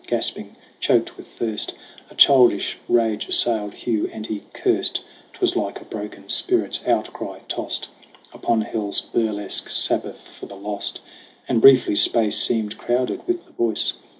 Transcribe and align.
Gasping, 0.07 0.55
choked 0.79 1.15
with 1.15 1.27
thirst, 1.27 1.75
A 2.09 2.15
childish 2.15 2.79
rage 2.89 3.27
assailed 3.27 3.75
Hugh, 3.75 4.09
and 4.11 4.25
he 4.25 4.41
cursed: 4.51 5.03
'Twas 5.33 5.55
like 5.55 5.79
a 5.79 5.85
broken 5.85 6.27
spirit's 6.27 6.83
outcry, 6.87 7.41
tossed 7.47 7.87
Upon 8.33 8.61
hell's 8.61 9.01
burlesque 9.01 9.69
sabbath 9.69 10.27
for 10.27 10.47
the 10.47 10.55
lost, 10.55 11.01
And 11.47 11.61
briefly 11.61 11.93
space 11.93 12.39
seemed 12.39 12.79
crowded 12.79 13.27
with 13.27 13.45
the 13.45 13.51
voice. 13.51 13.93